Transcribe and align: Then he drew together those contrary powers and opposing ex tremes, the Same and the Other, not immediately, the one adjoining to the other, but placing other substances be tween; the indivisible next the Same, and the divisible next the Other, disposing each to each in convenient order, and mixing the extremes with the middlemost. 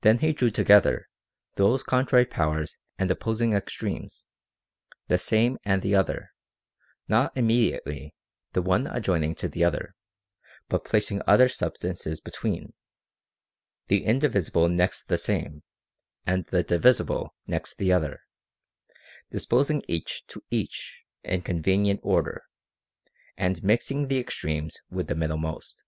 Then 0.00 0.18
he 0.18 0.32
drew 0.32 0.50
together 0.50 1.08
those 1.54 1.84
contrary 1.84 2.24
powers 2.24 2.78
and 2.98 3.08
opposing 3.08 3.54
ex 3.54 3.76
tremes, 3.76 4.26
the 5.06 5.18
Same 5.18 5.56
and 5.64 5.82
the 5.82 5.94
Other, 5.94 6.32
not 7.06 7.30
immediately, 7.36 8.12
the 8.54 8.62
one 8.62 8.88
adjoining 8.88 9.36
to 9.36 9.48
the 9.48 9.62
other, 9.62 9.94
but 10.68 10.84
placing 10.84 11.22
other 11.28 11.48
substances 11.48 12.20
be 12.20 12.32
tween; 12.32 12.74
the 13.86 14.02
indivisible 14.04 14.68
next 14.68 15.04
the 15.06 15.16
Same, 15.16 15.62
and 16.26 16.44
the 16.46 16.64
divisible 16.64 17.32
next 17.46 17.76
the 17.78 17.92
Other, 17.92 18.22
disposing 19.30 19.80
each 19.86 20.24
to 20.26 20.42
each 20.50 21.02
in 21.22 21.42
convenient 21.42 22.00
order, 22.02 22.46
and 23.36 23.62
mixing 23.62 24.08
the 24.08 24.18
extremes 24.18 24.76
with 24.90 25.06
the 25.06 25.14
middlemost. 25.14 25.84